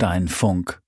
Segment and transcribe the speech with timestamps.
[0.00, 0.80] Friedensteinfunk.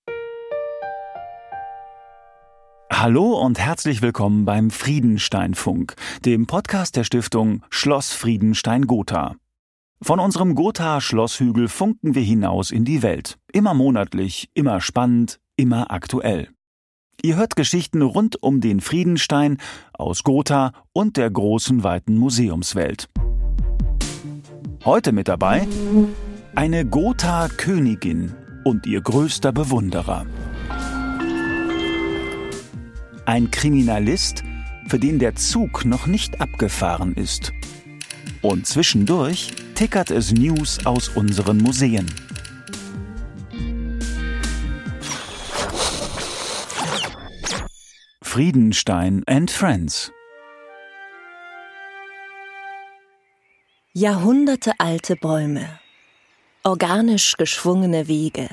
[2.92, 9.34] Hallo und herzlich willkommen beim Friedensteinfunk, dem Podcast der Stiftung Schloss Friedenstein Gotha.
[10.00, 13.36] Von unserem Gotha Schlosshügel funken wir hinaus in die Welt.
[13.52, 16.48] Immer monatlich, immer spannend, immer aktuell.
[17.20, 19.58] Ihr hört Geschichten rund um den Friedenstein
[19.92, 23.08] aus Gotha und der großen weiten Museumswelt.
[24.84, 25.66] Heute mit dabei
[26.54, 30.26] eine Gotha-Königin und ihr größter Bewunderer.
[33.26, 34.42] Ein Kriminalist,
[34.86, 37.52] für den der Zug noch nicht abgefahren ist.
[38.42, 42.06] Und zwischendurch tickert es News aus unseren Museen.
[48.22, 50.12] Friedenstein and Friends
[53.92, 55.79] Jahrhundertealte Bäume,
[56.62, 58.48] organisch geschwungene Wege,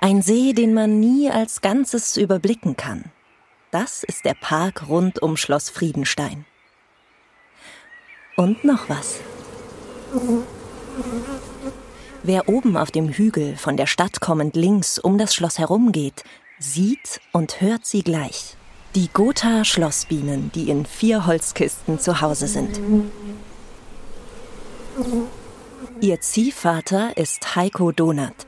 [0.00, 3.04] ein See, den man nie als Ganzes überblicken kann.
[3.70, 6.44] Das ist der Park rund um Schloss Friedenstein.
[8.36, 9.20] Und noch was.
[12.22, 16.24] Wer oben auf dem Hügel von der Stadt kommend links um das Schloss herumgeht,
[16.58, 18.56] sieht und hört sie gleich.
[18.96, 22.80] Die Gotha Schlossbienen, die in vier Holzkisten zu Hause sind.
[26.00, 28.46] Ihr Ziehvater ist Heiko Donat.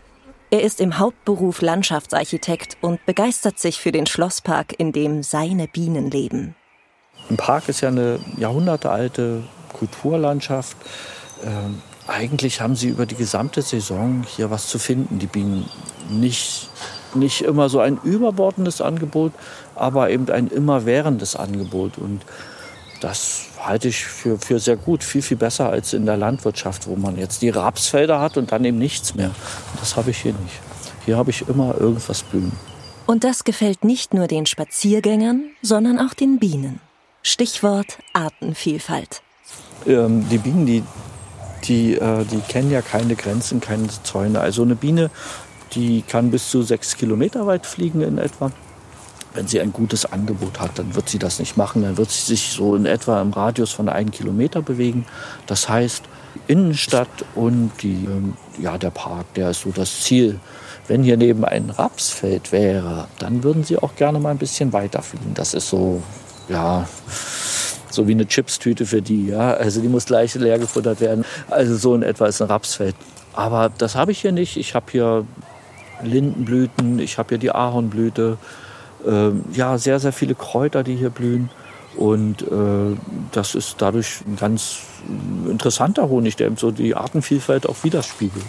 [0.51, 6.11] Er ist im Hauptberuf Landschaftsarchitekt und begeistert sich für den Schlosspark, in dem seine Bienen
[6.11, 6.55] leben.
[7.31, 10.77] Ein Park ist ja eine jahrhundertealte Kulturlandschaft.
[11.45, 15.69] Ähm, eigentlich haben sie über die gesamte Saison hier was zu finden, die Bienen.
[16.11, 16.69] Nicht,
[17.15, 19.33] nicht immer so ein überbordendes Angebot,
[19.75, 21.97] aber eben ein immerwährendes Angebot.
[21.97, 22.23] Und
[23.03, 26.95] das halte ich für, für sehr gut, viel, viel besser als in der Landwirtschaft, wo
[26.97, 29.31] man jetzt die Rapsfelder hat und dann eben nichts mehr.
[29.81, 30.61] Das habe ich hier nicht.
[31.05, 32.53] Hier habe ich immer irgendwas blühen.
[33.07, 36.81] Und das gefällt nicht nur den Spaziergängern, sondern auch den Bienen.
[37.23, 39.23] Stichwort Artenvielfalt.
[39.87, 40.83] Ähm, die Bienen, die,
[41.65, 44.41] die, äh, die kennen ja keine Grenzen, keine Zäune.
[44.41, 45.11] Also eine Biene,
[45.75, 48.53] die kann bis zu sechs Kilometer weit fliegen in etwa.
[49.35, 51.83] Wenn sie ein gutes Angebot hat, dann wird sie das nicht machen.
[51.83, 55.07] Dann wird sie sich so in etwa im Radius von einem Kilometer bewegen.
[55.47, 56.05] Das heißt,
[56.47, 60.39] Innenstadt und die, ähm, ja, der Park, der ist so das Ziel.
[60.89, 65.03] Wenn hier neben ein Rapsfeld wäre, dann würden sie auch gerne mal ein bisschen weiter
[65.03, 65.33] fliegen.
[65.35, 66.03] Das ist so,
[66.49, 66.89] ja,
[67.91, 69.29] so wie eine Chipstüte für die.
[69.29, 69.55] Ja?
[69.55, 71.25] Also die muss gleich leer gefuttert werden.
[71.49, 72.97] Also so in etwa ist ein Rapsfeld.
[73.33, 74.57] Aber das habe ich hier nicht.
[74.57, 75.25] Ich habe hier
[76.03, 78.39] Lindenblüten, ich habe hier die Ahornblüte,
[79.53, 81.51] ja, sehr, sehr viele Kräuter, die hier blühen.
[81.97, 82.97] Und äh,
[83.33, 84.79] das ist dadurch ein ganz
[85.49, 88.45] interessanter Honig, der eben so die Artenvielfalt auch widerspiegelt.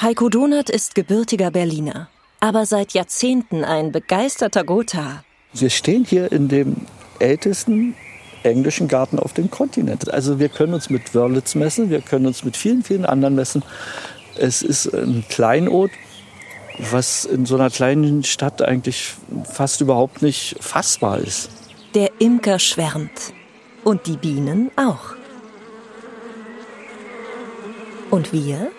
[0.00, 2.08] Heiko Donat ist gebürtiger Berliner,
[2.40, 5.22] aber seit Jahrzehnten ein begeisterter Gotha.
[5.52, 6.76] Wir stehen hier in dem
[7.18, 7.94] ältesten
[8.42, 10.12] englischen Garten auf dem Kontinent.
[10.12, 13.62] Also wir können uns mit Wörlitz messen, wir können uns mit vielen, vielen anderen messen.
[14.38, 15.90] Es ist ein Kleinod,
[16.78, 19.14] was in so einer kleinen Stadt eigentlich
[19.44, 21.50] fast überhaupt nicht fassbar ist.
[21.94, 23.32] Der Imker schwärmt.
[23.82, 25.14] Und die Bienen auch.
[28.10, 28.70] Und wir?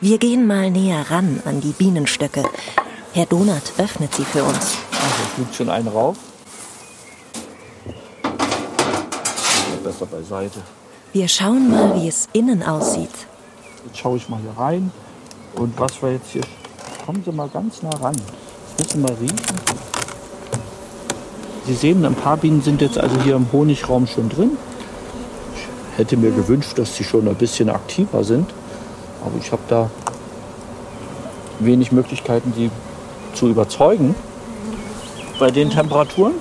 [0.00, 2.44] Wir gehen mal näher ran an die Bienenstöcke.
[3.12, 4.76] Herr Donat öffnet sie für uns.
[4.92, 6.16] Also, fliegt schon eine rauf.
[9.82, 10.60] Besser beiseite.
[11.12, 13.10] Wir schauen mal, wie es innen aussieht.
[13.86, 14.92] Jetzt schaue ich mal hier rein.
[15.54, 16.42] Und was wir jetzt hier
[17.04, 18.16] kommen Sie mal ganz nah ran.
[18.78, 19.36] Müssen mal riechen.
[21.66, 24.56] Sie sehen, ein paar Bienen sind jetzt also hier im Honigraum schon drin.
[25.54, 28.50] Ich hätte mir gewünscht, dass sie schon ein bisschen aktiver sind.
[29.22, 29.90] Aber ich habe da
[31.60, 32.70] wenig Möglichkeiten, die
[33.34, 34.14] zu überzeugen
[35.38, 36.34] bei den Temperaturen.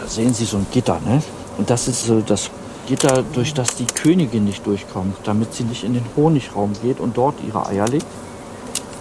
[0.00, 1.22] Da sehen Sie so ein Gitter, ne?
[1.58, 2.50] Und das ist so das
[2.86, 7.16] Gitter, durch das die Königin nicht durchkommt, damit sie nicht in den Honigraum geht und
[7.16, 8.06] dort ihre Eier legt.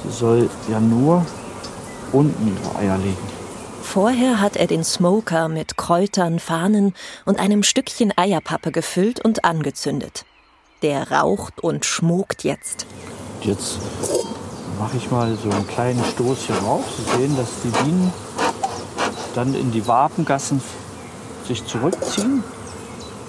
[0.03, 1.25] Sie soll ja nur
[2.11, 3.17] unten ihre Eier legen.
[3.81, 6.93] Vorher hat er den Smoker mit Kräutern, Fahnen
[7.25, 10.25] und einem Stückchen Eierpappe gefüllt und angezündet.
[10.81, 12.85] Der raucht und schmuckt jetzt.
[13.41, 13.79] Jetzt
[14.79, 16.85] mache ich mal so einen kleinen Stoß hier rauf.
[16.97, 18.13] Sie sehen, dass die Bienen
[19.35, 20.61] dann in die Wapengassen
[21.47, 22.43] sich zurückziehen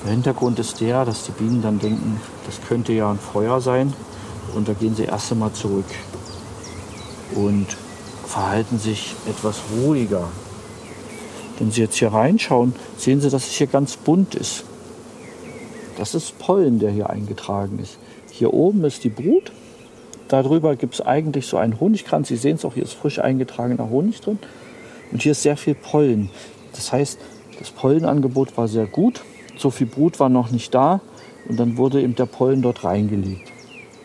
[0.05, 3.93] der Hintergrund ist der, dass die Bienen dann denken, das könnte ja ein Feuer sein.
[4.55, 5.87] Und da gehen sie erst einmal zurück
[7.35, 7.67] und
[8.27, 10.29] verhalten sich etwas ruhiger.
[11.59, 14.65] Wenn Sie jetzt hier reinschauen, sehen Sie, dass es hier ganz bunt ist.
[15.99, 17.99] Das ist Pollen, der hier eingetragen ist.
[18.31, 19.53] Hier oben ist die Brut.
[20.29, 22.29] darüber gibt es eigentlich so einen Honigkranz.
[22.29, 24.39] Sie sehen es auch, hier ist frisch eingetragener Honig drin.
[25.13, 26.31] Und hier ist sehr viel Pollen.
[26.73, 27.19] Das heißt,
[27.59, 29.21] das Pollenangebot war sehr gut.
[29.63, 31.01] So viel Brut war noch nicht da.
[31.49, 33.53] Und dann wurde eben der Pollen dort reingelegt.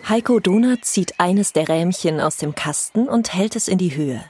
[0.07, 4.23] Heiko Donat zieht eines der Rähmchen aus dem Kasten und hält es in die Höhe.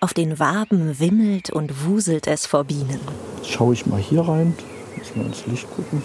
[0.00, 2.98] Auf den Waben wimmelt und wuselt es vor Bienen.
[3.36, 4.54] Jetzt schaue ich mal hier rein.
[4.96, 6.02] Muss mal ins Licht gucken.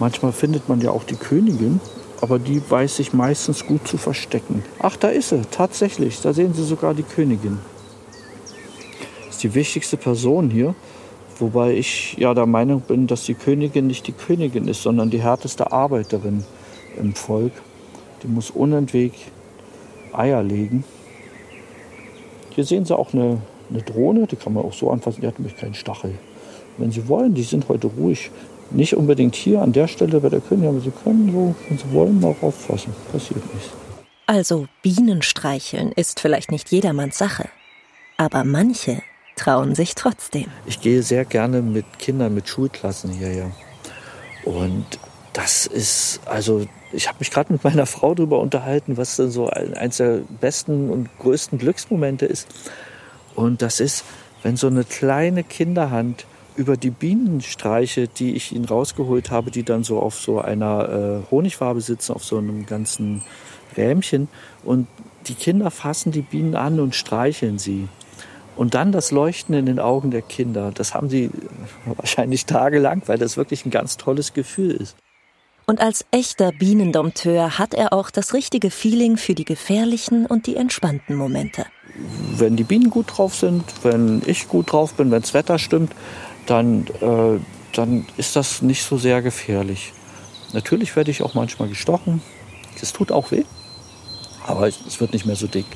[0.00, 1.80] Manchmal findet man ja auch die Königin,
[2.20, 4.64] aber die weiß sich meistens gut zu verstecken.
[4.80, 6.20] Ach, da ist sie, tatsächlich.
[6.20, 7.60] Da sehen Sie sogar die Königin.
[9.26, 10.74] Das ist die wichtigste Person hier.
[11.38, 15.22] Wobei ich ja der Meinung bin, dass die Königin nicht die Königin ist, sondern die
[15.22, 16.44] härteste Arbeiterin
[16.98, 17.52] im Volk.
[18.22, 19.18] Die muss unentwegt
[20.12, 20.84] Eier legen.
[22.50, 23.38] Hier sehen Sie auch eine,
[23.68, 26.14] eine Drohne, die kann man auch so anfassen, die hat nämlich keinen Stachel.
[26.78, 28.30] Wenn Sie wollen, die sind heute ruhig.
[28.70, 31.92] Nicht unbedingt hier an der Stelle bei der Königin, aber Sie können so, wenn Sie
[31.92, 32.92] wollen, mal rauffassen.
[33.12, 33.70] Passiert nichts.
[34.26, 37.48] Also Bienen streicheln ist vielleicht nicht jedermanns Sache.
[38.16, 39.02] Aber manche
[39.36, 40.46] trauen sich trotzdem.
[40.66, 43.50] Ich gehe sehr gerne mit Kindern, mit Schulklassen hierher.
[44.44, 44.86] Und
[45.32, 49.48] das ist, also ich habe mich gerade mit meiner Frau darüber unterhalten, was denn so
[49.48, 52.48] eins der besten und größten Glücksmomente ist.
[53.34, 54.04] Und das ist,
[54.42, 56.26] wenn so eine kleine Kinderhand
[56.56, 61.30] über die Bienenstreiche, die ich ihnen rausgeholt habe, die dann so auf so einer äh,
[61.32, 63.22] Honigfarbe sitzen, auf so einem ganzen
[63.76, 64.28] Rähmchen.
[64.62, 64.86] Und
[65.26, 67.88] die Kinder fassen die Bienen an und streicheln sie.
[68.56, 71.30] Und dann das Leuchten in den Augen der Kinder, das haben sie
[71.84, 74.96] wahrscheinlich tagelang, weil das wirklich ein ganz tolles Gefühl ist.
[75.66, 80.56] Und als echter Bienendompteur hat er auch das richtige Feeling für die gefährlichen und die
[80.56, 81.64] entspannten Momente.
[82.36, 85.92] Wenn die Bienen gut drauf sind, wenn ich gut drauf bin, wenn das Wetter stimmt,
[86.46, 87.40] dann, äh,
[87.72, 89.92] dann ist das nicht so sehr gefährlich.
[90.52, 92.20] Natürlich werde ich auch manchmal gestochen.
[92.80, 93.44] Das tut auch weh,
[94.46, 95.66] aber es wird nicht mehr so dick.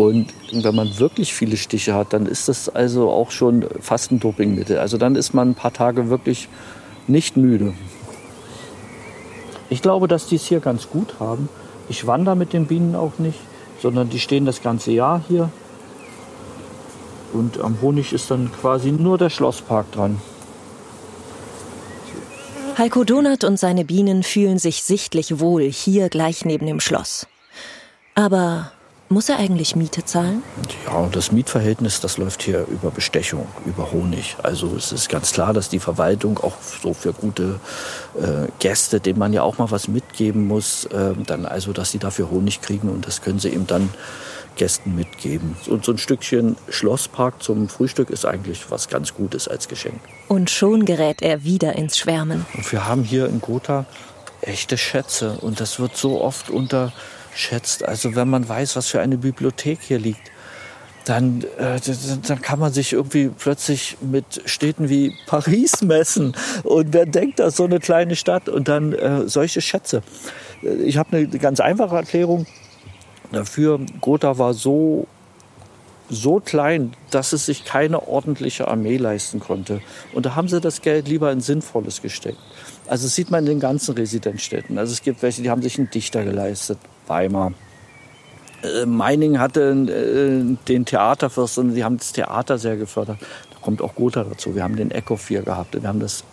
[0.00, 4.18] Und wenn man wirklich viele Stiche hat, dann ist das also auch schon fast ein
[4.18, 4.78] Dopingmittel.
[4.78, 6.48] Also dann ist man ein paar Tage wirklich
[7.06, 7.74] nicht müde.
[9.68, 11.50] Ich glaube, dass die es hier ganz gut haben.
[11.90, 13.38] Ich wandere mit den Bienen auch nicht,
[13.82, 15.50] sondern die stehen das ganze Jahr hier.
[17.34, 20.18] Und am Honig ist dann quasi nur der Schlosspark dran.
[22.78, 27.26] Heiko Donat und seine Bienen fühlen sich sichtlich wohl hier gleich neben dem Schloss.
[28.14, 28.72] Aber
[29.10, 30.42] muss er eigentlich Miete zahlen?
[30.86, 34.36] Ja, das Mietverhältnis, das läuft hier über Bestechung, über Honig.
[34.42, 37.58] Also es ist ganz klar, dass die Verwaltung auch so für gute
[38.16, 41.98] äh, Gäste, denen man ja auch mal was mitgeben muss, äh, dann also, dass sie
[41.98, 43.90] dafür Honig kriegen und das können sie eben dann
[44.54, 45.56] Gästen mitgeben.
[45.66, 50.00] Und so ein Stückchen Schlosspark zum Frühstück ist eigentlich was ganz Gutes als Geschenk.
[50.28, 52.46] Und schon gerät er wieder ins Schwärmen.
[52.54, 53.86] Und wir haben hier in Gotha
[54.40, 56.92] echte Schätze und das wird so oft unter
[57.34, 57.84] schätzt.
[57.84, 60.30] Also wenn man weiß, was für eine Bibliothek hier liegt,
[61.04, 61.80] dann, äh,
[62.26, 66.36] dann kann man sich irgendwie plötzlich mit Städten wie Paris messen.
[66.62, 70.02] Und wer denkt das, so eine kleine Stadt und dann äh, solche Schätze.
[70.62, 72.46] Ich habe eine ganz einfache Erklärung
[73.32, 73.80] dafür.
[74.00, 75.06] Gotha war so
[76.12, 79.80] so klein, dass es sich keine ordentliche Armee leisten konnte.
[80.12, 82.38] Und da haben sie das Geld lieber in Sinnvolles gesteckt.
[82.88, 84.76] Also das sieht man in den ganzen Residenzstädten.
[84.76, 86.78] Also es gibt welche, die haben sich einen Dichter geleistet.
[87.10, 87.52] Weimar.
[88.62, 93.18] Äh, Meining hatte äh, den Theaterfürst und sie haben das Theater sehr gefördert.
[93.20, 94.54] Da kommt auch Gotha dazu.
[94.54, 95.74] Wir haben den Echo 4 gehabt.
[95.80, 96.24] Wir haben das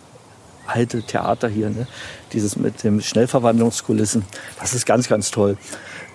[0.66, 1.86] alte Theater hier, ne?
[2.32, 4.24] dieses mit den Schnellverwandlungskulissen.
[4.60, 5.56] Das ist ganz, ganz toll.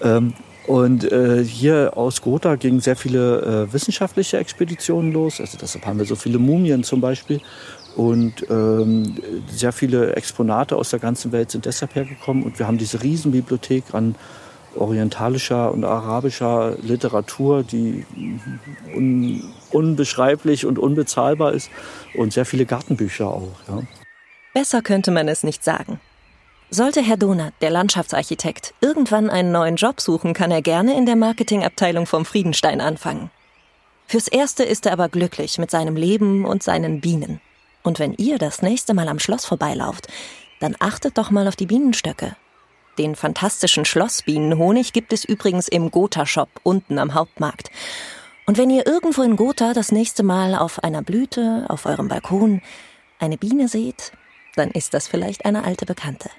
[0.02, 0.34] Ähm,
[0.68, 5.42] und äh, hier aus Gotha gingen sehr viele äh, wissenschaftliche Expeditionen los.
[5.42, 7.42] Also deshalb haben wir so viele Mumien zum Beispiel.
[7.96, 9.18] Und ähm,
[9.48, 12.44] sehr viele Exponate aus der ganzen Welt sind deshalb hergekommen.
[12.44, 14.16] Und wir haben diese Riesenbibliothek an
[14.76, 18.06] orientalischer und arabischer Literatur, die
[18.96, 21.70] un unbeschreiblich und unbezahlbar ist.
[22.16, 23.56] Und sehr viele Gartenbücher auch.
[23.68, 23.82] Ja.
[24.54, 26.00] Besser könnte man es nicht sagen.
[26.70, 31.16] Sollte Herr Donat, der Landschaftsarchitekt, irgendwann einen neuen Job suchen, kann er gerne in der
[31.16, 33.30] Marketingabteilung vom Friedenstein anfangen.
[34.08, 37.42] Fürs Erste ist er aber glücklich mit seinem Leben und seinen Bienen.
[37.84, 40.08] Und wenn ihr das nächste Mal am Schloss vorbeilauft,
[40.60, 42.36] dann achtet doch mal auf die Bienenstöcke.
[42.98, 47.72] Den fantastischen Schlossbienenhonig gibt es übrigens im Gotha-Shop unten am Hauptmarkt.
[48.46, 52.62] Und wenn ihr irgendwo in Gotha das nächste Mal auf einer Blüte, auf eurem Balkon,
[53.20, 54.12] eine Biene seht,
[54.56, 56.30] dann ist das vielleicht eine alte Bekannte.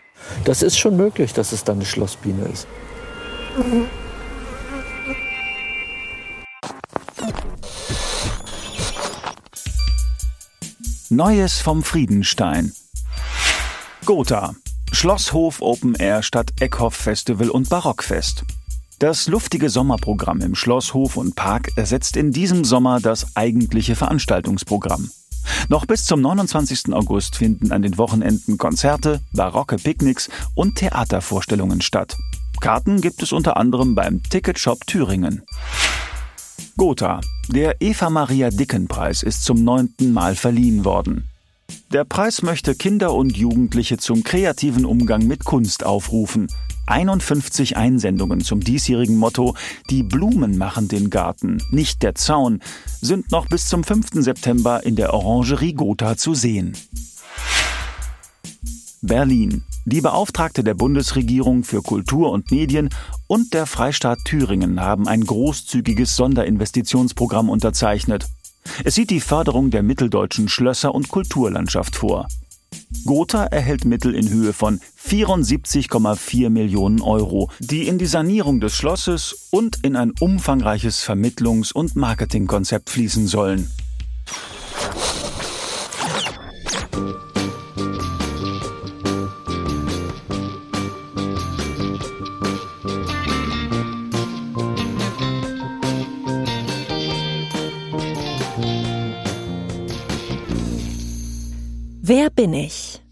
[0.45, 2.69] Das ist schon möglich, dass es dann eine Schlossbiene ist.
[11.11, 12.73] Neues vom Friedenstein.
[14.05, 14.55] Gotha.
[14.95, 18.45] Schlosshof Open Air statt Eckhoff Festival und Barockfest.
[19.01, 25.11] Das luftige Sommerprogramm im Schlosshof und Park ersetzt in diesem Sommer das eigentliche Veranstaltungsprogramm.
[25.69, 26.93] Noch bis zum 29.
[26.93, 32.17] August finden an den Wochenenden Konzerte, barocke Picknicks und Theatervorstellungen statt.
[32.61, 35.43] Karten gibt es unter anderem beim Ticketshop Thüringen.
[36.77, 37.21] Gotha.
[37.49, 41.29] Der Eva Maria Dicken Preis ist zum neunten Mal verliehen worden.
[41.95, 46.49] Der Preis möchte Kinder und Jugendliche zum kreativen Umgang mit Kunst aufrufen.
[46.89, 49.55] 51 Einsendungen zum diesjährigen Motto
[49.91, 52.61] Die Blumen machen den Garten, nicht der Zaun,
[53.01, 54.09] sind noch bis zum 5.
[54.25, 56.77] September in der Orangerie Gotha zu sehen.
[59.01, 59.63] Berlin.
[59.85, 62.89] Die Beauftragte der Bundesregierung für Kultur und Medien
[63.29, 68.27] und der Freistaat Thüringen haben ein großzügiges Sonderinvestitionsprogramm unterzeichnet.
[68.85, 72.29] Es sieht die Förderung der mitteldeutschen Schlösser und Kulturlandschaft vor.
[73.05, 79.49] Gotha erhält Mittel in Höhe von 74,4 Millionen Euro, die in die Sanierung des Schlosses
[79.51, 83.71] und in ein umfangreiches Vermittlungs- und Marketingkonzept fließen sollen.
[102.25, 103.03] Wer bin ich?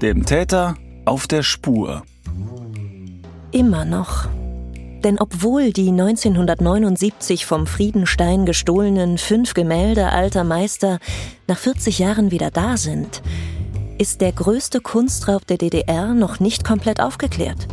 [0.00, 2.04] Dem Täter auf der Spur.
[3.50, 4.28] Immer noch.
[5.02, 11.00] Denn obwohl die 1979 vom Friedenstein gestohlenen fünf Gemälde alter Meister
[11.48, 13.20] nach 40 Jahren wieder da sind,
[13.98, 17.66] ist der größte Kunstraub der DDR noch nicht komplett aufgeklärt.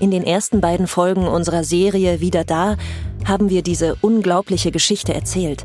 [0.00, 2.76] In den ersten beiden Folgen unserer Serie Wieder da
[3.24, 5.64] haben wir diese unglaubliche Geschichte erzählt.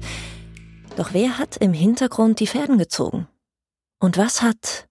[0.95, 3.27] Doch wer hat im Hintergrund die Fäden gezogen?
[3.99, 4.87] Und was hat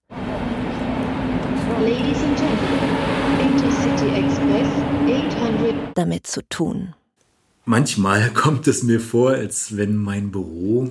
[5.95, 6.93] damit zu tun?
[7.65, 10.89] Manchmal kommt es mir vor, als wenn mein Büro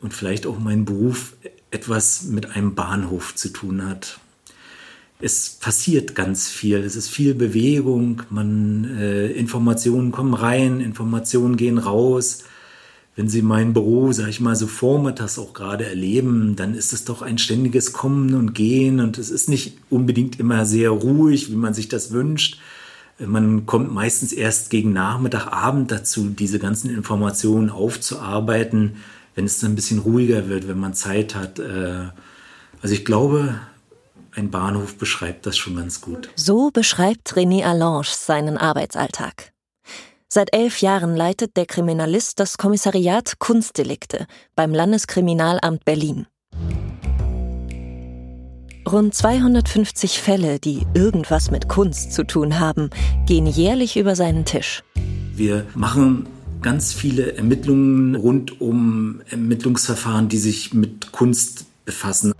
[0.00, 1.34] und vielleicht auch mein Beruf
[1.70, 4.20] etwas mit einem Bahnhof zu tun hat
[5.22, 6.78] es passiert ganz viel.
[6.78, 8.22] Es ist viel Bewegung.
[8.28, 12.42] Man, äh, Informationen kommen rein, Informationen gehen raus.
[13.14, 17.04] Wenn Sie mein Büro, sag ich mal, so vormittags auch gerade erleben, dann ist es
[17.04, 21.56] doch ein ständiges Kommen und Gehen und es ist nicht unbedingt immer sehr ruhig, wie
[21.56, 22.58] man sich das wünscht.
[23.18, 28.96] Man kommt meistens erst gegen Nachmittag, Abend dazu, diese ganzen Informationen aufzuarbeiten,
[29.34, 31.60] wenn es dann ein bisschen ruhiger wird, wenn man Zeit hat.
[31.60, 32.08] Äh,
[32.80, 33.54] also ich glaube,
[34.34, 36.30] ein Bahnhof beschreibt das schon ganz gut.
[36.36, 39.52] So beschreibt René Allange seinen Arbeitsalltag.
[40.28, 46.26] Seit elf Jahren leitet der Kriminalist das Kommissariat Kunstdelikte beim Landeskriminalamt Berlin.
[48.90, 52.88] Rund 250 Fälle, die irgendwas mit Kunst zu tun haben,
[53.26, 54.82] gehen jährlich über seinen Tisch.
[55.34, 56.26] Wir machen
[56.62, 62.32] ganz viele Ermittlungen rund um Ermittlungsverfahren, die sich mit Kunst befassen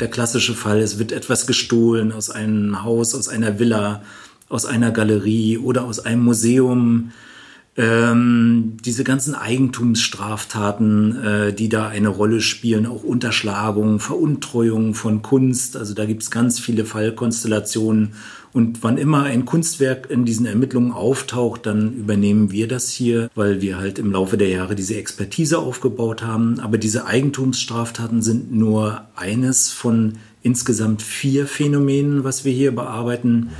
[0.00, 4.02] der klassische Fall, es wird etwas gestohlen aus einem Haus, aus einer Villa,
[4.48, 7.12] aus einer Galerie oder aus einem Museum.
[7.76, 15.76] Ähm, diese ganzen Eigentumsstraftaten, äh, die da eine Rolle spielen, auch Unterschlagung, Veruntreuung von Kunst,
[15.76, 18.12] also da gibt es ganz viele Fallkonstellationen.
[18.52, 23.62] Und wann immer ein Kunstwerk in diesen Ermittlungen auftaucht, dann übernehmen wir das hier, weil
[23.62, 26.58] wir halt im Laufe der Jahre diese Expertise aufgebaut haben.
[26.58, 33.50] Aber diese Eigentumsstraftaten sind nur eines von insgesamt vier Phänomenen, was wir hier bearbeiten.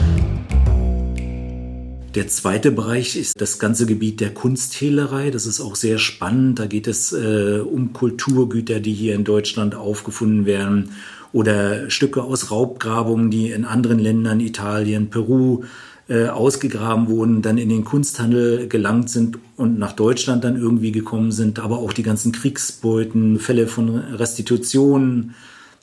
[2.17, 5.31] Der zweite Bereich ist das ganze Gebiet der Kunsthehlerei.
[5.31, 6.59] Das ist auch sehr spannend.
[6.59, 10.91] Da geht es äh, um Kulturgüter, die hier in Deutschland aufgefunden werden
[11.33, 15.65] oder Stücke aus Raubgrabungen, die in anderen Ländern, Italien, Peru,
[16.09, 21.31] äh, ausgegraben wurden, dann in den Kunsthandel gelangt sind und nach Deutschland dann irgendwie gekommen
[21.31, 25.35] sind, aber auch die ganzen Kriegsbeuten, Fälle von Restitutionen,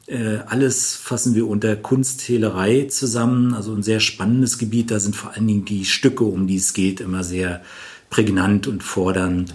[0.07, 3.53] äh, alles fassen wir unter Kunsthehlerei zusammen.
[3.53, 4.89] Also ein sehr spannendes Gebiet.
[4.89, 7.61] Da sind vor allen Dingen die Stücke, um die es geht, immer sehr
[8.09, 9.53] prägnant und fordernd.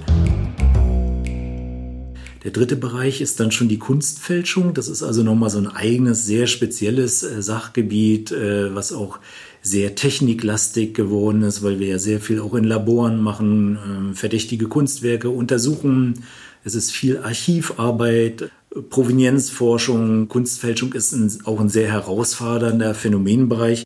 [2.45, 4.75] Der dritte Bereich ist dann schon die Kunstfälschung.
[4.75, 9.19] Das ist also nochmal so ein eigenes, sehr spezielles äh, Sachgebiet, äh, was auch
[9.63, 14.67] sehr techniklastig geworden ist, weil wir ja sehr viel auch in Laboren machen, äh, verdächtige
[14.67, 16.25] Kunstwerke untersuchen.
[16.65, 18.51] Es ist viel Archivarbeit.
[18.89, 21.15] Provenienzforschung, Kunstfälschung ist
[21.47, 23.85] auch ein sehr herausfordernder Phänomenbereich.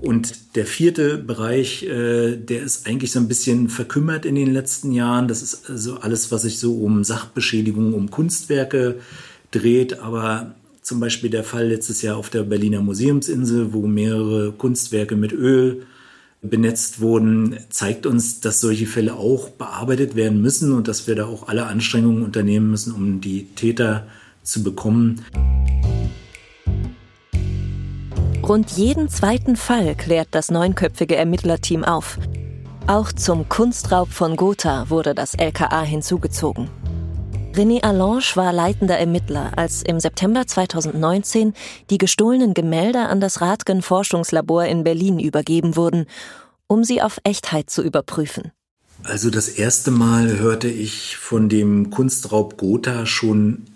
[0.00, 4.92] Und der vierte Bereich, äh, der ist eigentlich so ein bisschen verkümmert in den letzten
[4.92, 5.26] Jahren.
[5.26, 9.00] Das ist also alles, was sich so um Sachbeschädigungen, um Kunstwerke
[9.50, 9.98] dreht.
[9.98, 15.32] Aber zum Beispiel der Fall letztes Jahr auf der Berliner Museumsinsel, wo mehrere Kunstwerke mit
[15.32, 15.82] Öl
[16.42, 21.26] benetzt wurden, zeigt uns, dass solche Fälle auch bearbeitet werden müssen und dass wir da
[21.26, 24.06] auch alle Anstrengungen unternehmen müssen, um die Täter
[24.44, 25.24] zu bekommen.
[28.48, 32.18] Rund jeden zweiten Fall klärt das neunköpfige Ermittlerteam auf.
[32.86, 36.70] Auch zum Kunstraub von Gotha wurde das LKA hinzugezogen.
[37.52, 41.52] René Allange war leitender Ermittler, als im September 2019
[41.90, 46.06] die gestohlenen Gemälde an das Radgen Forschungslabor in Berlin übergeben wurden,
[46.68, 48.52] um sie auf Echtheit zu überprüfen.
[49.02, 53.66] Also das erste Mal hörte ich von dem Kunstraub Gotha schon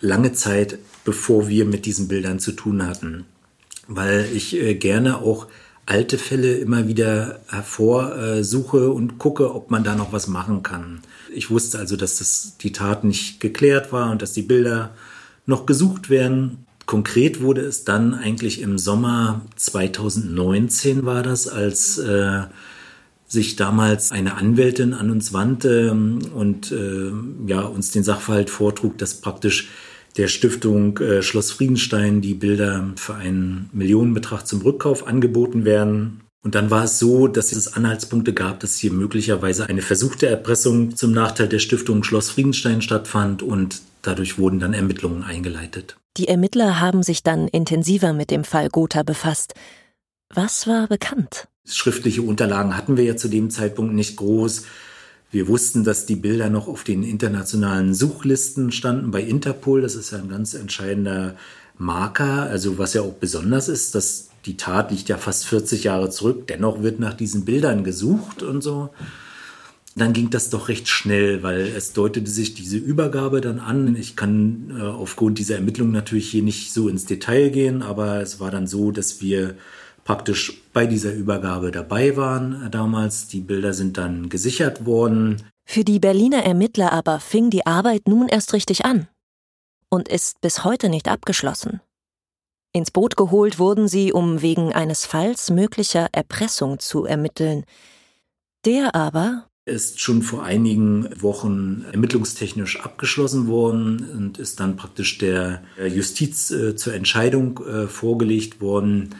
[0.00, 3.26] lange Zeit, bevor wir mit diesen Bildern zu tun hatten
[3.88, 5.46] weil ich äh, gerne auch
[5.86, 11.00] alte Fälle immer wieder hervorsuche und gucke, ob man da noch was machen kann.
[11.32, 14.94] Ich wusste also, dass das, die Tat nicht geklärt war und dass die Bilder
[15.46, 16.66] noch gesucht werden.
[16.86, 22.42] Konkret wurde es dann eigentlich im Sommer 2019 war das, als äh,
[23.28, 27.10] sich damals eine Anwältin an uns wandte und äh,
[27.46, 29.68] ja, uns den Sachverhalt vortrug, dass praktisch
[30.16, 36.20] der Stiftung äh, Schloss Friedenstein die Bilder für einen Millionenbetrag zum Rückkauf angeboten werden.
[36.42, 40.94] Und dann war es so, dass es Anhaltspunkte gab, dass hier möglicherweise eine versuchte Erpressung
[40.94, 45.96] zum Nachteil der Stiftung Schloss Friedenstein stattfand und dadurch wurden dann Ermittlungen eingeleitet.
[46.16, 49.54] Die Ermittler haben sich dann intensiver mit dem Fall Gotha befasst.
[50.32, 51.48] Was war bekannt?
[51.68, 54.64] Schriftliche Unterlagen hatten wir ja zu dem Zeitpunkt nicht groß.
[55.30, 59.82] Wir wussten, dass die Bilder noch auf den internationalen Suchlisten standen bei Interpol.
[59.82, 61.36] Das ist ja ein ganz entscheidender
[61.78, 62.44] Marker.
[62.44, 66.46] Also was ja auch besonders ist, dass die Tat liegt ja fast 40 Jahre zurück.
[66.46, 68.90] Dennoch wird nach diesen Bildern gesucht und so.
[69.96, 73.96] Dann ging das doch recht schnell, weil es deutete sich diese Übergabe dann an.
[73.96, 78.38] Ich kann äh, aufgrund dieser Ermittlungen natürlich hier nicht so ins Detail gehen, aber es
[78.38, 79.54] war dann so, dass wir
[80.06, 83.26] praktisch bei dieser Übergabe dabei waren damals.
[83.26, 85.42] Die Bilder sind dann gesichert worden.
[85.68, 89.08] Für die Berliner Ermittler aber fing die Arbeit nun erst richtig an
[89.90, 91.80] und ist bis heute nicht abgeschlossen.
[92.72, 97.64] Ins Boot geholt wurden sie, um wegen eines Falls möglicher Erpressung zu ermitteln.
[98.64, 105.62] Der aber ist schon vor einigen Wochen ermittlungstechnisch abgeschlossen worden und ist dann praktisch der
[105.88, 109.16] Justiz äh, zur Entscheidung äh, vorgelegt worden.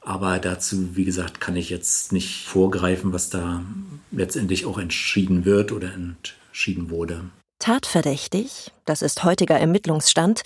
[0.00, 3.62] Aber dazu, wie gesagt, kann ich jetzt nicht vorgreifen, was da
[4.10, 7.24] letztendlich auch entschieden wird oder entschieden wurde.
[7.58, 10.42] Tatverdächtig, das ist heutiger Ermittlungsstand,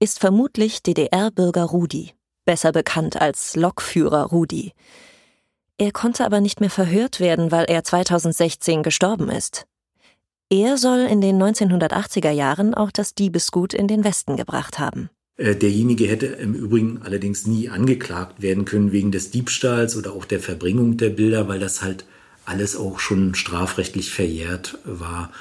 [0.00, 2.12] ist vermutlich DDR-Bürger Rudi,
[2.46, 4.72] besser bekannt als Lokführer Rudi.
[5.78, 9.66] Er konnte aber nicht mehr verhört werden, weil er 2016 gestorben ist.
[10.48, 15.10] Er soll in den 1980er Jahren auch das Diebesgut in den Westen gebracht haben.
[15.36, 20.24] Äh, derjenige hätte im Übrigen allerdings nie angeklagt werden können wegen des Diebstahls oder auch
[20.24, 22.06] der Verbringung der Bilder, weil das halt
[22.44, 25.32] alles auch schon strafrechtlich verjährt war.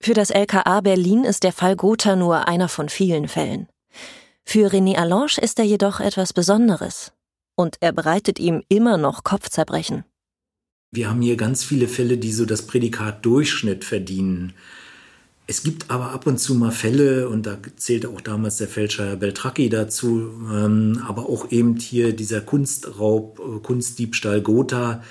[0.00, 3.68] Für das LKA Berlin ist der Fall Gotha nur einer von vielen Fällen.
[4.44, 7.12] Für René Allange ist er jedoch etwas Besonderes.
[7.56, 10.04] Und er bereitet ihm immer noch Kopfzerbrechen.
[10.90, 14.52] Wir haben hier ganz viele Fälle, die so das Prädikat Durchschnitt verdienen.
[15.46, 19.16] Es gibt aber ab und zu mal Fälle, und da zählte auch damals der Fälscher
[19.16, 25.02] Beltracchi dazu, ähm, aber auch eben hier dieser Kunstraub, äh, Kunstdiebstahl Gotha,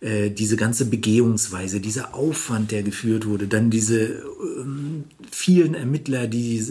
[0.00, 4.22] äh, diese ganze Begehungsweise, dieser Aufwand, der geführt wurde, dann diese
[4.58, 6.64] ähm, vielen Ermittler, die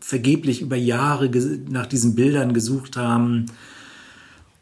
[0.00, 1.30] vergeblich über Jahre
[1.68, 3.46] nach diesen Bildern gesucht haben,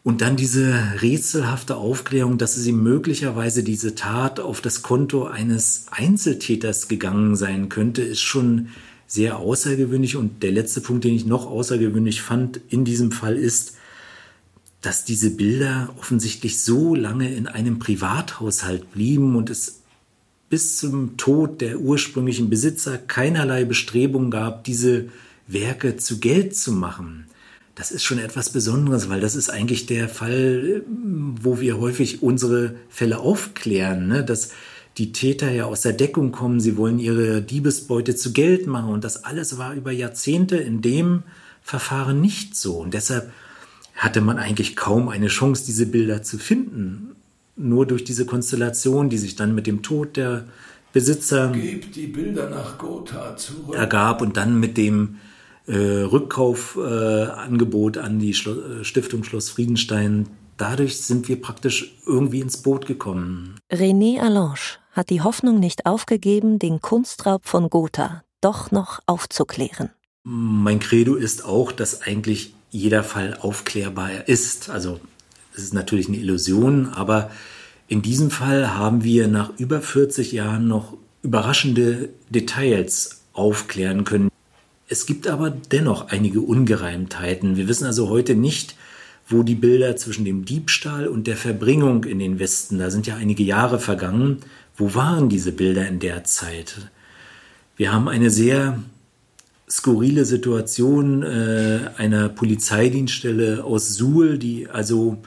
[0.09, 6.89] und dann diese rätselhafte Aufklärung, dass sie möglicherweise diese Tat auf das Konto eines Einzeltäters
[6.89, 8.71] gegangen sein könnte, ist schon
[9.07, 10.17] sehr außergewöhnlich.
[10.17, 13.77] Und der letzte Punkt, den ich noch außergewöhnlich fand in diesem Fall ist,
[14.81, 19.81] dass diese Bilder offensichtlich so lange in einem Privathaushalt blieben und es
[20.49, 25.11] bis zum Tod der ursprünglichen Besitzer keinerlei Bestrebung gab, diese
[25.47, 27.27] Werke zu Geld zu machen
[27.79, 32.75] das ist schon etwas Besonderes, weil das ist eigentlich der Fall, wo wir häufig unsere
[32.89, 34.25] Fälle aufklären, ne?
[34.25, 34.51] dass
[34.97, 39.05] die Täter ja aus der Deckung kommen, sie wollen ihre Diebesbeute zu Geld machen und
[39.05, 41.23] das alles war über Jahrzehnte in dem
[41.63, 43.33] Verfahren nicht so und deshalb
[43.95, 47.15] hatte man eigentlich kaum eine Chance, diese Bilder zu finden.
[47.55, 50.45] Nur durch diese Konstellation, die sich dann mit dem Tod der
[50.93, 51.53] Besitzer
[53.73, 55.28] ergab und dann mit dem äh,
[55.75, 60.27] Rückkaufangebot äh, an die Schlo äh, Stiftung Schloss Friedenstein
[60.59, 63.57] dadurch sind wir praktisch irgendwie ins Boot gekommen.
[63.73, 69.91] René Allange hat die Hoffnung nicht aufgegeben, den Kunstraub von Gotha doch noch aufzuklären.
[70.25, 74.69] Mein Credo ist auch, dass eigentlich jeder Fall aufklärbar ist.
[74.69, 75.01] Also
[75.55, 77.31] es ist natürlich eine Illusion, aber
[77.87, 84.28] in diesem Fall haben wir nach über 40 Jahren noch überraschende Details aufklären können.
[84.89, 87.57] Es gibt aber dennoch einige Ungereimtheiten.
[87.57, 88.75] Wir wissen also heute nicht,
[89.29, 93.17] wo die Bilder zwischen dem Diebstahl und der Verbringung in den Westen, da sind ja
[93.17, 94.39] einige Jahre vergangen,
[94.77, 96.91] wo waren diese Bilder in der Zeit?
[97.77, 98.83] Wir haben eine sehr
[99.69, 105.19] skurrile Situation äh, einer Polizeidienststelle aus Suhl, die also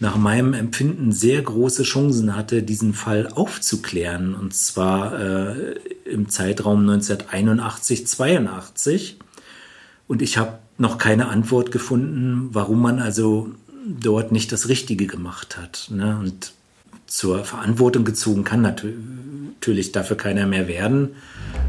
[0.00, 4.34] nach meinem Empfinden sehr große Chancen hatte, diesen Fall aufzuklären.
[4.34, 9.14] Und zwar äh, im Zeitraum 1981-82.
[10.08, 13.50] Und ich habe noch keine Antwort gefunden, warum man also
[13.86, 15.88] dort nicht das Richtige gemacht hat.
[15.90, 16.18] Ne?
[16.18, 16.52] Und
[17.06, 21.10] zur Verantwortung gezogen kann natürlich dafür keiner mehr werden.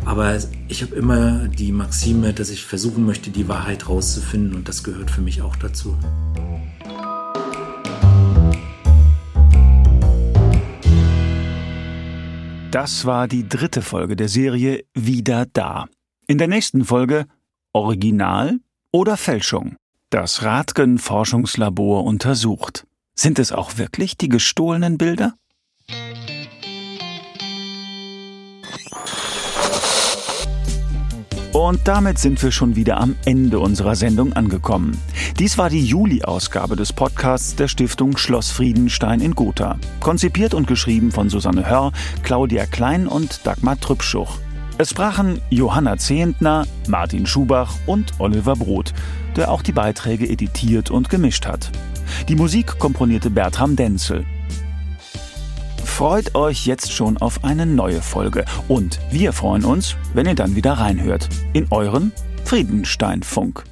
[0.05, 4.83] Aber ich habe immer die Maxime, dass ich versuchen möchte, die Wahrheit rauszufinden und das
[4.83, 5.97] gehört für mich auch dazu.
[12.73, 15.85] Das war die dritte Folge der Serie Wieder da.
[16.25, 17.27] In der nächsten Folge
[17.71, 18.57] Original
[18.91, 19.75] oder Fälschung.
[20.09, 22.87] Das Radgen Forschungslabor untersucht.
[23.13, 25.35] Sind es auch wirklich die gestohlenen Bilder?
[31.63, 34.99] Und damit sind wir schon wieder am Ende unserer Sendung angekommen.
[35.39, 39.77] Dies war die Juli-Ausgabe des Podcasts der Stiftung Schloss Friedenstein in Gotha.
[40.01, 44.39] Konzipiert und geschrieben von Susanne Hörr, Claudia Klein und Dagmar Trübschuch.
[44.77, 48.93] Es sprachen Johanna Zehentner, Martin Schubach und Oliver Brot,
[49.37, 51.71] der auch die Beiträge editiert und gemischt hat.
[52.27, 54.25] Die Musik komponierte Bertram Denzel.
[55.93, 60.55] Freut euch jetzt schon auf eine neue Folge und wir freuen uns, wenn ihr dann
[60.55, 62.11] wieder reinhört in euren
[62.45, 63.63] Friedensteinfunk.